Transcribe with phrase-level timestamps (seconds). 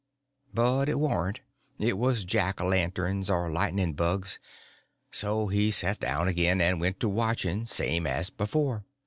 [0.51, 1.41] But it warn't.
[1.77, 4.39] It was Jack o' lanterns, or lightning bugs;
[5.11, 8.83] so he set down again, and went to watching, same as before.